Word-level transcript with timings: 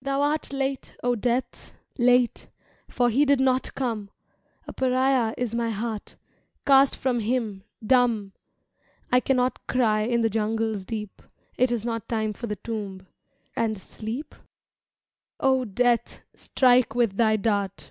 Thou 0.00 0.22
art 0.22 0.52
late, 0.52 0.96
O 1.02 1.16
Death, 1.16 1.72
Late, 1.98 2.46
For 2.86 3.10
he 3.10 3.24
did 3.24 3.40
not 3.40 3.74
come! 3.74 4.10
A 4.68 4.72
pariah 4.72 5.34
is 5.36 5.56
my 5.56 5.70
heart, 5.70 6.14
Cast 6.64 6.94
from 6.94 7.18
him 7.18 7.64
dumb! 7.84 8.32
I 9.10 9.18
cannot 9.18 9.66
cry 9.66 10.02
in 10.02 10.20
the 10.20 10.30
jungle's 10.30 10.84
deep 10.84 11.20
Is 11.58 11.72
it 11.72 11.84
not 11.84 12.08
time 12.08 12.32
for 12.32 12.46
the 12.46 12.54
Tomb 12.54 13.08
and 13.56 13.76
Sleep? 13.76 14.36
O 15.40 15.64
Death, 15.64 16.22
strike 16.32 16.94
with 16.94 17.16
thy 17.16 17.34
dart! 17.34 17.90